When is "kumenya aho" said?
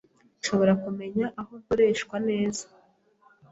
0.83-1.53